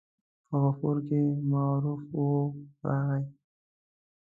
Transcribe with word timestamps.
په 0.47 0.55
غفور 0.63 0.97
کې 1.07 1.21
معروف 1.51 2.03
واو 2.15 2.45
راغلی. 2.87 3.23